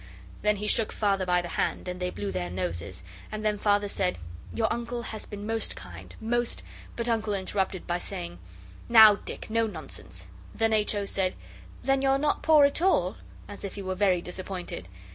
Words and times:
Then 0.41 0.55
he 0.55 0.65
shook 0.65 0.91
Father 0.91 1.27
by 1.27 1.43
the 1.43 1.47
hand, 1.61 1.87
and 1.87 1.99
they 1.99 2.09
blew 2.09 2.31
their 2.31 2.49
noses; 2.49 3.03
and 3.31 3.45
then 3.45 3.59
Father 3.59 3.87
said, 3.87 4.17
'Your 4.51 4.65
Uncle 4.73 5.03
has 5.03 5.27
been 5.27 5.45
most 5.45 5.75
kind 5.75 6.15
most' 6.19 6.63
But 6.95 7.07
Uncle 7.07 7.35
interrupted 7.35 7.85
by 7.85 7.99
saying, 7.99 8.39
'Now, 8.89 9.13
Dick, 9.23 9.51
no 9.51 9.67
nonsense!' 9.67 10.25
Then 10.55 10.73
H. 10.73 10.95
O. 10.95 11.05
said, 11.05 11.35
'Then 11.83 12.01
you're 12.01 12.17
not 12.17 12.41
poor 12.41 12.65
at 12.65 12.81
all?' 12.81 13.17
as 13.47 13.63
if 13.63 13.75
he 13.75 13.83
were 13.83 13.93
very 13.93 14.23
disappointed. 14.23 14.87